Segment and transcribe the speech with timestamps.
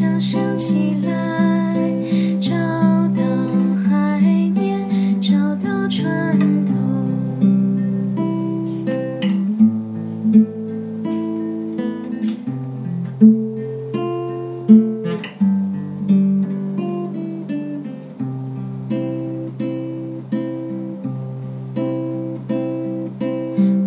[0.00, 1.76] 掌声起来
[2.40, 2.52] 找
[3.14, 3.22] 到
[3.76, 4.18] 海
[4.54, 4.88] 面
[5.20, 6.72] 找到船头。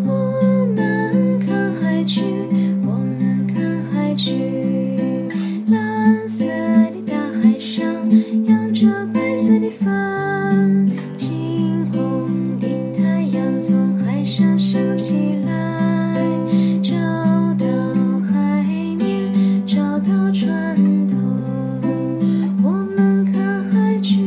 [0.05, 2.21] 我们看海去
[2.85, 4.62] 我们看海去。
[9.63, 10.85] 推翻
[11.15, 16.21] 惊鸿一太阳从海上升起来
[16.81, 16.93] 照
[17.57, 17.65] 到
[18.19, 18.61] 海
[18.99, 21.15] 面照到船头
[22.61, 24.19] 我们看海去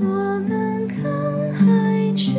[0.00, 2.32] 我们看海去。